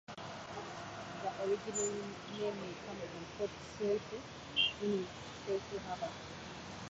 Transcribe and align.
The 0.07 1.43
original 1.45 1.91
name 1.93 2.55
may 2.59 2.73
come 2.87 2.97
from 2.97 3.25
"Port 3.37 3.51
Saoithe", 3.77 4.19
meaning 4.81 5.07
"saithe 5.45 5.77
harbour". 5.87 6.09